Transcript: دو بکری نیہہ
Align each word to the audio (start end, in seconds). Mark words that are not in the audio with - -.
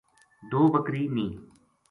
دو 0.51 0.61
بکری 0.73 1.03
نیہہ 1.15 1.39